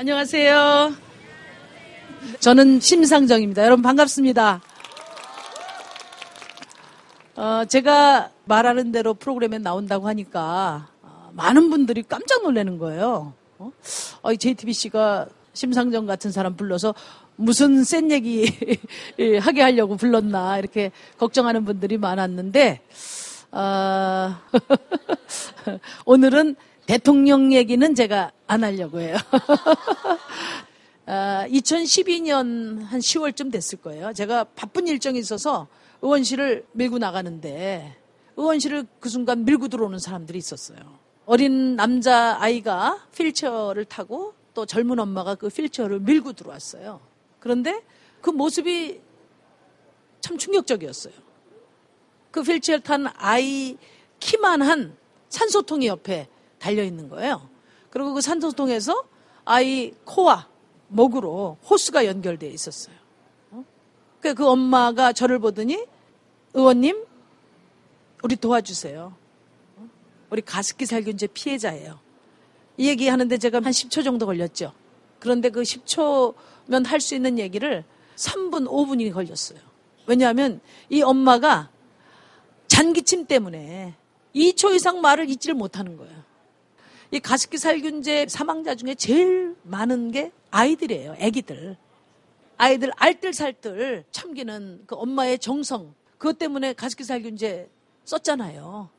안녕하세요. 0.00 0.94
저는 2.38 2.78
심상정입니다. 2.78 3.64
여러분 3.64 3.82
반갑습니다. 3.82 4.62
어, 7.34 7.64
제가 7.64 8.30
말하는 8.44 8.92
대로 8.92 9.14
프로그램에 9.14 9.58
나온다고 9.58 10.06
하니까 10.06 10.86
어, 11.02 11.30
많은 11.32 11.68
분들이 11.68 12.04
깜짝 12.04 12.44
놀라는 12.44 12.78
거예요. 12.78 13.32
어? 13.58 13.72
어, 14.22 14.34
JTBC가 14.36 15.26
심상정 15.52 16.06
같은 16.06 16.30
사람 16.30 16.54
불러서 16.54 16.94
무슨 17.34 17.82
센 17.82 18.12
얘기 18.12 18.46
하게 19.42 19.62
하려고 19.62 19.96
불렀나 19.96 20.60
이렇게 20.60 20.92
걱정하는 21.18 21.64
분들이 21.64 21.98
많았는데 21.98 22.82
어, 23.50 24.36
오늘은 26.06 26.54
대통령 26.88 27.52
얘기는 27.52 27.94
제가 27.94 28.32
안 28.46 28.64
하려고 28.64 28.98
해요. 28.98 29.14
어, 31.04 31.44
2012년 31.46 32.82
한 32.82 33.00
10월쯤 33.00 33.52
됐을 33.52 33.78
거예요. 33.82 34.14
제가 34.14 34.44
바쁜 34.44 34.86
일정이 34.86 35.18
있어서 35.18 35.68
의원실을 36.00 36.64
밀고 36.72 36.96
나가는데 36.96 37.94
의원실을 38.36 38.86
그 39.00 39.10
순간 39.10 39.44
밀고 39.44 39.68
들어오는 39.68 39.98
사람들이 39.98 40.38
있었어요. 40.38 40.78
어린 41.26 41.76
남자 41.76 42.38
아이가 42.40 43.06
휠체어를 43.14 43.84
타고 43.84 44.32
또 44.54 44.64
젊은 44.64 44.98
엄마가 44.98 45.34
그 45.34 45.48
휠체어를 45.48 46.00
밀고 46.00 46.32
들어왔어요. 46.32 47.00
그런데 47.38 47.82
그 48.22 48.30
모습이 48.30 48.98
참 50.22 50.38
충격적이었어요. 50.38 51.12
그 52.30 52.40
휠체어 52.40 52.78
탄 52.78 53.08
아이 53.18 53.76
키만 54.20 54.62
한 54.62 54.96
산소통이 55.28 55.86
옆에 55.86 56.28
달려 56.58 56.82
있는 56.82 57.08
거예요. 57.08 57.48
그리고 57.90 58.14
그 58.14 58.20
산소통에서 58.20 59.04
아이 59.44 59.92
코와 60.04 60.48
목으로 60.88 61.58
호스가 61.68 62.06
연결되어 62.06 62.50
있었어요. 62.50 62.94
그, 64.20 64.34
그 64.34 64.46
엄마가 64.46 65.12
저를 65.12 65.38
보더니 65.38 65.86
의원님 66.54 67.04
우리 68.22 68.36
도와주세요. 68.36 69.14
우리 70.30 70.42
가습기 70.42 70.86
살균제 70.86 71.28
피해자예요. 71.28 72.00
이 72.76 72.88
얘기 72.88 73.08
하는데 73.08 73.36
제가 73.36 73.58
한 73.58 73.64
10초 73.72 74.04
정도 74.04 74.26
걸렸죠. 74.26 74.72
그런데 75.18 75.50
그 75.50 75.62
10초면 75.62 76.86
할 76.86 77.00
수 77.00 77.14
있는 77.14 77.38
얘기를 77.38 77.84
3분, 78.16 78.68
5분이 78.68 79.12
걸렸어요. 79.12 79.58
왜냐하면 80.06 80.60
이 80.90 81.02
엄마가 81.02 81.70
잔기침 82.66 83.26
때문에 83.26 83.94
2초 84.34 84.74
이상 84.74 85.00
말을 85.00 85.28
잊지를 85.30 85.54
못하는 85.54 85.96
거예요. 85.96 86.27
이 87.10 87.20
가습기 87.20 87.56
살균제 87.56 88.26
사망자 88.28 88.74
중에 88.74 88.94
제일 88.94 89.56
많은 89.62 90.10
게 90.10 90.30
아이들이에요. 90.50 91.16
아기들. 91.20 91.76
아이들 92.58 92.90
알뜰살뜰 92.96 94.04
참기는 94.10 94.82
그 94.86 94.94
엄마의 94.94 95.38
정성 95.38 95.94
그것 96.18 96.38
때문에 96.38 96.74
가습기 96.74 97.04
살균제 97.04 97.70
썼잖아요. 98.04 98.90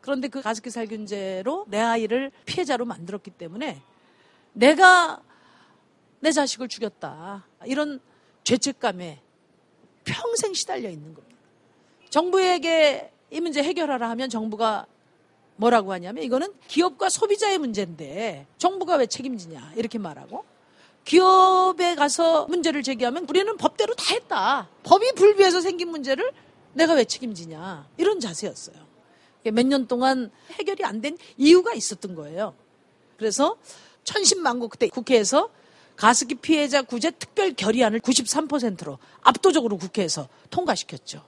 그런데 0.00 0.28
그 0.28 0.40
가습기 0.40 0.70
살균제로 0.70 1.66
내 1.68 1.78
아이를 1.78 2.30
피해자로 2.46 2.86
만들었기 2.86 3.32
때문에 3.32 3.82
내가 4.54 5.20
내 6.20 6.32
자식을 6.32 6.68
죽였다. 6.68 7.46
이런 7.66 8.00
죄책감에 8.44 9.20
평생 10.04 10.54
시달려 10.54 10.88
있는 10.88 11.12
겁니다. 11.12 11.38
정부에게 12.08 13.12
이 13.30 13.40
문제 13.40 13.62
해결하라 13.62 14.08
하면 14.10 14.30
정부가 14.30 14.86
뭐라고 15.58 15.92
하냐면 15.92 16.24
이거는 16.24 16.52
기업과 16.68 17.08
소비자의 17.08 17.58
문제인데 17.58 18.46
정부가 18.58 18.96
왜 18.96 19.06
책임지냐 19.06 19.72
이렇게 19.76 19.98
말하고 19.98 20.44
기업에 21.04 21.94
가서 21.94 22.46
문제를 22.46 22.82
제기하면 22.82 23.26
우리는 23.28 23.56
법대로 23.56 23.94
다 23.94 24.14
했다. 24.14 24.68
법이 24.82 25.12
불비해서 25.12 25.60
생긴 25.60 25.88
문제를 25.90 26.32
내가 26.74 26.92
왜 26.94 27.04
책임지냐. 27.04 27.88
이런 27.96 28.20
자세였어요. 28.20 28.76
몇 29.44 29.64
년 29.66 29.86
동안 29.86 30.30
해결이 30.52 30.84
안 30.84 31.00
된 31.00 31.16
이유가 31.38 31.72
있었던 31.72 32.14
거예요. 32.14 32.54
그래서 33.16 33.56
천신만고 34.04 34.68
그때 34.68 34.88
국회에서 34.88 35.48
가습기 35.96 36.36
피해자 36.36 36.82
구제 36.82 37.10
특별 37.10 37.54
결의안을 37.54 38.00
93%로 38.00 38.98
압도적으로 39.22 39.78
국회에서 39.78 40.28
통과시켰죠. 40.50 41.24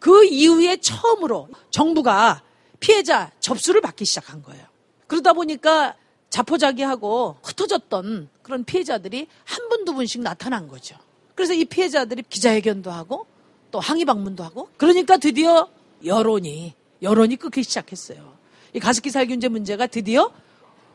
그 0.00 0.24
이후에 0.24 0.76
처음으로 0.78 1.48
정부가 1.70 2.42
피해자 2.84 3.30
접수를 3.40 3.80
받기 3.80 4.04
시작한 4.04 4.42
거예요. 4.42 4.62
그러다 5.06 5.32
보니까 5.32 5.96
자포자기하고 6.28 7.38
흩어졌던 7.42 8.28
그런 8.42 8.64
피해자들이 8.64 9.26
한 9.44 9.68
분, 9.70 9.86
두 9.86 9.94
분씩 9.94 10.20
나타난 10.20 10.68
거죠. 10.68 10.94
그래서 11.34 11.54
이 11.54 11.64
피해자들이 11.64 12.24
기자회견도 12.28 12.90
하고 12.90 13.26
또 13.70 13.80
항의 13.80 14.04
방문도 14.04 14.44
하고 14.44 14.68
그러니까 14.76 15.16
드디어 15.16 15.70
여론이, 16.04 16.74
여론이 17.00 17.36
끄기 17.36 17.62
시작했어요. 17.62 18.36
이 18.74 18.80
가습기 18.80 19.08
살균제 19.08 19.48
문제가 19.48 19.86
드디어 19.86 20.30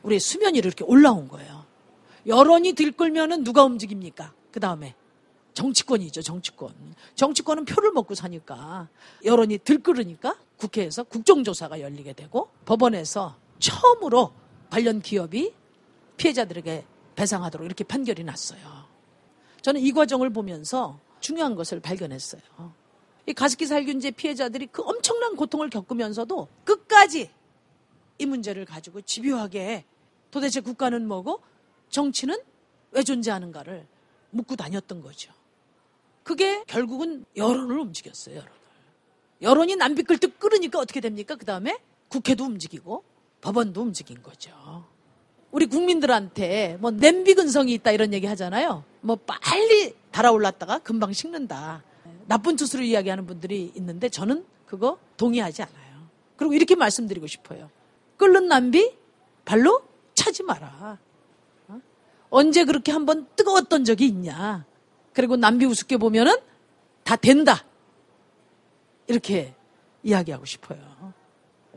우리 0.03 0.19
수면 0.19 0.53
위로 0.53 0.67
이렇게 0.67 0.83
올라온 0.83 1.27
거예요. 1.27 1.65
여론이 2.27 2.73
들끓면은 2.73 3.43
누가 3.43 3.63
움직입니까? 3.63 4.31
그 4.51 4.59
다음에 4.59 4.93
정치권이죠, 5.55 6.21
정치권. 6.21 6.71
정치권은 7.15 7.65
표를 7.65 7.91
먹고 7.93 8.13
사니까 8.13 8.89
여론이 9.25 9.57
들끓으니까 9.59 10.35
국회에서 10.59 11.03
국정조사가 11.03 11.81
열리게 11.81 12.13
되고 12.13 12.49
법원에서 12.65 13.37
처음으로 13.59 14.33
관련 14.69 15.01
기업이 15.01 15.53
피해자들에게 16.17 16.85
배상하도록 17.15 17.65
이렇게 17.65 17.83
판결이 17.83 18.23
났어요. 18.23 18.59
저는 19.61 19.81
이 19.81 19.91
과정을 19.91 20.29
보면서 20.29 20.99
중요한 21.19 21.55
것을 21.55 21.79
발견했어요. 21.79 22.41
이 23.25 23.33
가습기 23.33 23.65
살균제 23.65 24.11
피해자들이 24.11 24.67
그 24.67 24.81
엄청난 24.83 25.35
고통을 25.35 25.69
겪으면서도 25.69 26.47
끝까지 26.63 27.29
이 28.17 28.25
문제를 28.25 28.65
가지고 28.65 29.01
집요하게 29.01 29.85
도대체 30.31 30.59
국가는 30.59 31.07
뭐고 31.07 31.41
정치는 31.89 32.37
왜 32.91 33.03
존재하는가를 33.03 33.87
묻고 34.31 34.55
다녔던 34.55 35.01
거죠. 35.01 35.33
그게 36.23 36.63
결국은 36.65 37.25
여론을 37.35 37.79
움직였어요, 37.79 38.35
여론을. 38.35 38.58
여론이 39.41 39.75
남비끌듯 39.75 40.39
끓으니까 40.39 40.79
어떻게 40.79 40.99
됩니까? 40.99 41.35
그 41.35 41.45
다음에 41.45 41.77
국회도 42.09 42.43
움직이고 42.43 43.03
법원도 43.41 43.81
움직인 43.81 44.21
거죠. 44.21 44.51
우리 45.51 45.65
국민들한테 45.65 46.77
뭐 46.79 46.91
냄비 46.91 47.33
근성이 47.33 47.73
있다 47.73 47.91
이런 47.91 48.13
얘기 48.13 48.27
하잖아요. 48.27 48.83
뭐 49.01 49.17
빨리 49.25 49.93
달아올랐다가 50.11 50.79
금방 50.79 51.13
식는다. 51.13 51.83
나쁜 52.27 52.55
뜻으로 52.55 52.83
이야기하는 52.83 53.25
분들이 53.25 53.71
있는데 53.75 54.09
저는 54.09 54.45
그거 54.65 54.99
동의하지 55.17 55.63
않아요. 55.63 56.07
그리고 56.35 56.53
이렇게 56.53 56.75
말씀드리고 56.75 57.25
싶어요. 57.27 57.69
끓는 58.17 58.47
남비 58.47 58.93
발로 59.45 59.81
차지 60.13 60.43
마라. 60.43 60.99
어? 61.69 61.81
언제 62.29 62.65
그렇게 62.65 62.91
한번 62.91 63.27
뜨거웠던 63.35 63.85
적이 63.85 64.07
있냐. 64.07 64.65
그리고 65.13 65.37
남비 65.37 65.65
우습게 65.65 65.97
보면은 65.97 66.35
다 67.03 67.15
된다. 67.15 67.65
이렇게 69.09 69.53
이야기하고 70.03 70.45
싶어요. 70.45 70.79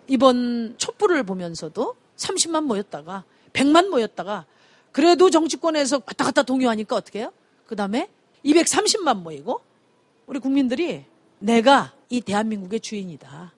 이번 0.06 0.76
촛불을 0.76 1.24
보면서도 1.24 1.96
30만 2.16 2.64
모였다가 2.64 3.24
100만 3.54 3.88
모였다가 3.88 4.46
그래도 4.92 5.30
정치권에서 5.30 6.02
왔다 6.06 6.24
갔다 6.24 6.42
동요하니까 6.42 6.94
어떻게 6.94 7.20
해요? 7.20 7.32
그 7.66 7.74
다음에 7.74 8.08
230만 8.44 9.22
모이고 9.22 9.60
우리 10.26 10.38
국민들이 10.38 11.06
내가 11.38 11.94
이 12.10 12.20
대한민국의 12.20 12.80
주인이다. 12.80 13.54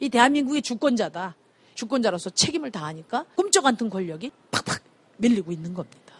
이 0.00 0.08
대한민국의 0.10 0.60
주권자다. 0.60 1.34
주권자로서 1.74 2.30
책임을 2.30 2.70
다하니까 2.70 3.24
꿈쩍 3.34 3.64
않던 3.64 3.88
권력이 3.88 4.30
팍팍 4.50 4.82
밀리고 5.16 5.52
있는 5.52 5.72
겁니다. 5.72 6.14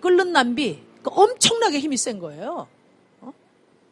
끓는 0.00 0.32
남비 0.32 0.82
그 1.02 1.10
엄청나게 1.12 1.78
힘이 1.78 1.98
센 1.98 2.18
거예요. 2.18 2.66
어? 3.20 3.32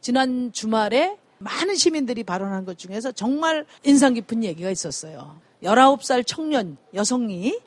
지난 0.00 0.50
주말에 0.52 1.18
많은 1.40 1.74
시민들이 1.74 2.22
발언한 2.22 2.66
것 2.66 2.76
중에서 2.76 3.12
정말 3.12 3.66
인상 3.82 4.12
깊은 4.12 4.44
얘기가 4.44 4.70
있었어요. 4.70 5.40
19살 5.62 6.26
청년 6.26 6.76
여성이 6.92 7.58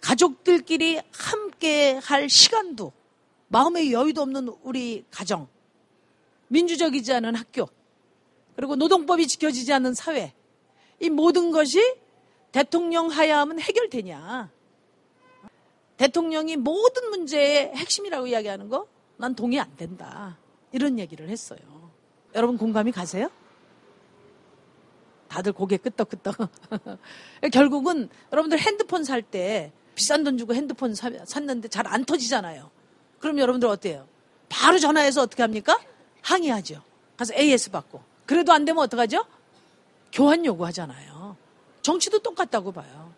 가족들끼리 0.00 1.00
함께 1.12 1.92
할 2.02 2.30
시간도 2.30 2.92
마음의 3.48 3.92
여유도 3.92 4.22
없는 4.22 4.48
우리 4.62 5.04
가정, 5.10 5.46
민주적이지 6.48 7.12
않은 7.12 7.34
학교, 7.34 7.68
그리고 8.56 8.76
노동법이 8.76 9.26
지켜지지 9.26 9.72
않는 9.74 9.94
사회, 9.94 10.32
이 11.00 11.10
모든 11.10 11.50
것이 11.50 11.96
대통령 12.50 13.08
하야하면 13.08 13.60
해결되냐. 13.60 14.50
대통령이 15.98 16.56
모든 16.56 17.10
문제의 17.10 17.74
핵심이라고 17.74 18.26
이야기하는 18.28 18.68
거, 18.68 18.86
난 19.18 19.34
동의 19.34 19.60
안 19.60 19.76
된다. 19.76 20.38
이런 20.72 20.98
얘기를 20.98 21.28
했어요. 21.28 21.77
여러분 22.38 22.56
공감이 22.56 22.92
가세요? 22.92 23.28
다들 25.28 25.52
고개 25.52 25.76
끄덕끄덕. 25.76 26.36
결국은 27.52 28.08
여러분들 28.32 28.60
핸드폰 28.60 29.02
살 29.04 29.22
때 29.22 29.72
비싼 29.96 30.22
돈 30.22 30.38
주고 30.38 30.54
핸드폰 30.54 30.94
사- 30.94 31.10
샀는데 31.24 31.66
잘 31.68 31.86
안 31.88 32.04
터지잖아요. 32.04 32.70
그럼 33.18 33.40
여러분들 33.40 33.68
어때요? 33.68 34.06
바로 34.48 34.78
전화해서 34.78 35.22
어떻게 35.22 35.42
합니까? 35.42 35.76
항의하죠. 36.22 36.80
가서 37.16 37.34
AS 37.34 37.72
받고. 37.72 38.00
그래도 38.24 38.52
안 38.52 38.64
되면 38.64 38.80
어떡하죠? 38.84 39.24
교환 40.12 40.44
요구하잖아요. 40.44 41.36
정치도 41.82 42.20
똑같다고 42.20 42.70
봐요. 42.70 43.12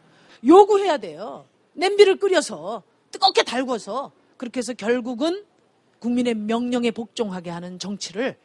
요구해야 0.46 0.96
돼요. 0.96 1.44
냄비를 1.74 2.16
끓여서 2.16 2.82
뜨겁게 3.10 3.42
달궈서 3.42 4.12
그렇게 4.38 4.58
해서 4.58 4.72
결국은 4.72 5.44
국민의 5.98 6.34
명령에 6.34 6.90
복종하게 6.92 7.50
하는 7.50 7.78
정치를 7.78 8.38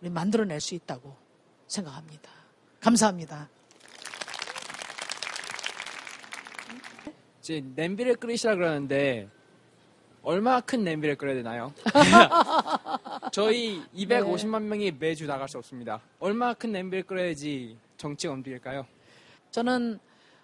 우리 0.00 0.10
만들어낼 0.10 0.60
수 0.60 0.74
있다고 0.74 1.14
생각합니다. 1.66 2.30
감사합니다. 2.80 3.48
이제 7.40 7.62
냄비를 7.74 8.16
끓이시라 8.16 8.56
그러는데 8.56 9.28
얼마 10.22 10.60
큰 10.60 10.82
냄비를 10.82 11.14
끓여야 11.14 11.36
되나요? 11.36 11.72
저희 13.30 13.80
250만 13.94 14.62
명이 14.62 14.92
매주 14.98 15.26
나갈 15.26 15.48
수 15.48 15.56
없습니다. 15.58 16.00
얼마 16.18 16.52
큰 16.54 16.72
냄비를 16.72 17.04
끓여야지 17.04 17.78
정치가 17.96 18.32
움직일까요? 18.32 18.84
저는 19.52 20.00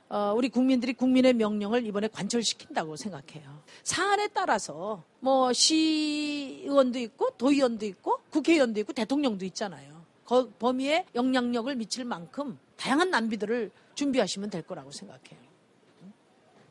어, 0.09 0.35
우리 0.37 0.51
국민들이 0.51 0.93
국민의 0.93 1.33
명령을 1.33 1.87
이번에 1.87 2.07
관철시킨다고 2.07 2.97
생각해요. 2.97 3.63
사안에 3.83 4.29
따라서 4.29 5.03
뭐 5.21 5.53
시의원도 5.53 6.99
있고 6.99 7.31
도의원도 7.31 7.87
있고 7.87 8.12
국회의원도 8.33 8.81
있고 8.81 8.93
대통령도 8.93 9.45
있잖아요. 9.47 10.03
그 10.27 10.51
범위에 10.59 11.05
영향력을 11.15 11.75
미칠 11.77 12.05
만큼 12.05 12.59
다양한 12.77 13.11
난비들을 13.11 13.71
준비하시면 13.95 14.51
될 14.51 14.63
거라고 14.63 14.91
생각해요. 14.91 15.53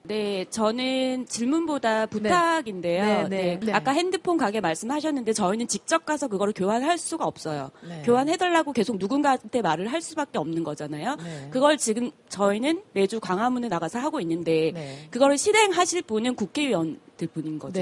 네, 0.04 0.46
저는 0.50 1.28
질문보다 1.28 2.08
부탁인데요. 2.08 3.04
네, 3.04 3.24
네, 3.30 3.60
네, 3.60 3.60
네. 3.68 3.72
아까 3.72 3.92
핸드폰 3.92 4.36
가게 4.36 4.60
말씀하셨는데 4.60 5.34
저희는 5.34 5.68
직접 5.68 6.06
가서 6.06 6.28
그거를 6.28 6.54
교환할 6.54 6.98
수가 6.98 7.25
없어요. 7.25 7.69
네. 7.88 8.02
교환해달라고 8.04 8.74
계속 8.74 8.98
누군가한테 8.98 9.62
말을 9.62 9.92
할 9.92 10.02
수밖에 10.02 10.40
없는 10.40 10.63
거잖아요. 10.63 11.18
네. 11.18 11.48
그걸 11.52 11.78
지금 11.78 12.10
저희는 12.30 12.81
매주 12.94 13.19
광화문에 13.19 13.68
나가서 13.68 14.00
하고 14.00 14.19
있는데 14.22 14.72
네. 14.74 15.08
그거를 15.12 15.38
실행하실 15.38 16.02
분은 16.02 16.36
국회의원들 16.36 17.28
분인 17.28 17.60
거죠. 17.60 17.80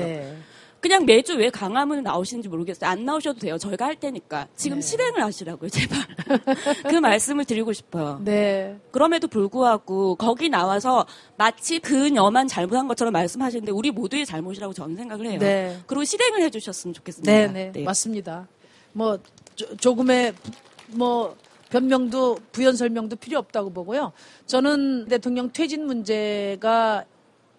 네. 0.79 0.89
그냥 0.89 1.05
매주 1.05 1.35
왜 1.35 1.49
강화문에 1.49 2.01
나오시는지 2.01 2.47
모르겠어요. 2.47 2.89
안 2.89 3.03
나오셔도 3.03 3.39
돼요. 3.39 3.57
저희가 3.57 3.85
할 3.85 3.95
테니까. 3.95 4.47
지금 4.55 4.79
네. 4.79 4.81
실행을 4.81 5.23
하시라고요, 5.23 5.69
제발. 5.69 5.99
그 6.89 6.95
말씀을 6.95 7.45
드리고 7.45 7.73
싶어요. 7.73 8.21
네. 8.23 8.77
그럼에도 8.91 9.27
불구하고 9.27 10.15
거기 10.15 10.49
나와서 10.49 11.05
마치 11.37 11.79
그녀만 11.79 12.47
잘못한 12.47 12.87
것처럼 12.87 13.11
말씀하시는데 13.11 13.71
우리 13.71 13.91
모두의 13.91 14.25
잘못이라고 14.25 14.73
저는 14.73 14.95
생각을 14.95 15.25
해요. 15.27 15.39
네. 15.39 15.77
그리고 15.85 16.03
실행을 16.03 16.41
해주셨으면 16.43 16.93
좋겠습니다. 16.93 17.31
네, 17.51 17.71
네, 17.71 17.83
맞습니다. 17.83 18.47
뭐 18.93 19.19
조, 19.55 19.75
조금의 19.75 20.33
뭐 20.87 21.35
변명도 21.69 22.37
부연 22.51 22.75
설명도 22.75 23.17
필요 23.17 23.37
없다고 23.39 23.71
보고요. 23.71 24.11
저는 24.47 25.07
대통령 25.07 25.51
퇴진 25.51 25.85
문제가 25.85 27.05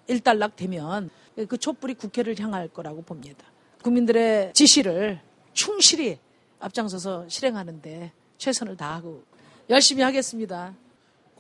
일단락 0.09 0.57
되면 0.57 1.11
그 1.49 1.57
촛불이 1.57 1.95
국회를 1.95 2.39
향할 2.39 2.69
거라고 2.69 3.03
봅니다. 3.03 3.45
국민들의 3.83 4.53
지시를 4.53 5.21
충실히 5.53 6.19
앞장서서 6.59 7.29
실행하는데 7.29 8.13
최선을 8.39 8.77
다하고 8.77 9.23
열심히 9.71 10.03
하겠습니다. 10.03 10.75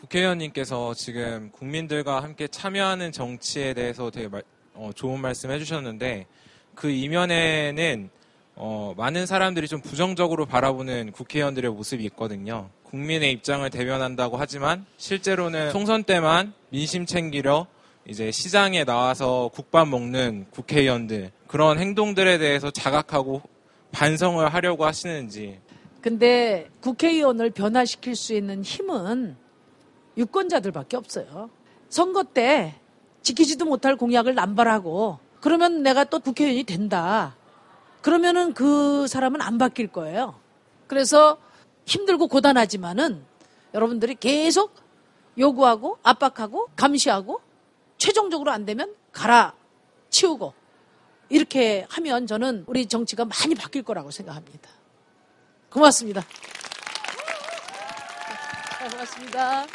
국회의원님께서 0.01 0.95
지금 0.95 1.51
국민들과 1.53 2.23
함께 2.23 2.49
참여하는 2.49 3.13
정치에 3.13 3.75
대해서 3.75 4.11
되게 4.11 4.29
말- 4.29 4.43
어, 4.75 4.91
좋은 4.95 5.21
말씀 5.21 5.51
해주셨는데 5.51 6.27
그 6.75 6.89
이면에는 6.91 8.09
어, 8.57 8.95
많은 8.97 9.27
사람들이 9.27 9.69
좀 9.69 9.81
부정적으로 9.81 10.47
바라보는 10.47 11.13
국회의원들의 11.13 11.71
모습이 11.73 12.05
있거든요. 12.07 12.71
국민의 12.85 13.33
입장을 13.33 13.69
대변한다고 13.69 14.37
하지만 14.39 14.87
실제로는 14.97 15.71
총선 15.71 16.05
때만 16.05 16.55
민심 16.71 17.05
챙기려 17.07 17.67
이제 18.07 18.31
시장에 18.31 18.85
나와서 18.85 19.51
국밥 19.53 19.89
먹는 19.89 20.47
국회의원들 20.51 21.31
그런 21.47 21.79
행동들에 21.79 22.39
대해서 22.39 22.71
자각하고 22.71 23.43
반성을 23.93 24.47
하려고 24.53 24.85
하시는지 24.85 25.61
근데 26.01 26.69
국회의원을 26.81 27.51
변화시킬 27.51 28.17
수 28.17 28.35
있는 28.35 28.63
힘은 28.63 29.37
유권자들밖에 30.17 30.97
없어요. 30.97 31.51
선거 31.89 32.23
때 32.23 32.75
지키지도 33.23 33.67
못할 33.67 33.97
공약을 33.97 34.35
남발하고 34.35 35.19
그러면 35.41 35.83
내가 35.83 36.05
또 36.05 36.21
국회의원이 36.21 36.65
된다. 36.65 37.37
그러면은 38.01 38.55
그 38.55 39.07
사람은 39.07 39.43
안 39.43 39.59
바뀔 39.59 39.89
거예요. 39.89 40.37
그래서 40.87 41.39
힘들고 41.85 42.29
고단하지만은 42.29 43.23
여러분들이 43.75 44.15
계속 44.15 44.75
요구하고 45.39 45.99
압박하고 46.03 46.69
감시하고 46.77 47.41
최종적으로 48.01 48.51
안 48.51 48.65
되면 48.65 48.97
갈아 49.13 49.55
치우고 50.09 50.55
이렇게 51.29 51.87
하면 51.91 52.27
저는 52.27 52.65
우리 52.67 52.87
정치가 52.87 53.25
많이 53.25 53.55
바뀔 53.55 53.83
거라고 53.83 54.11
생각합니다. 54.11 54.71
고맙습니다. 55.71 56.25
고맙습니다. 58.91 59.67